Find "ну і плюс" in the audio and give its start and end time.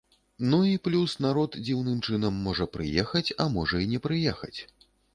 0.51-1.13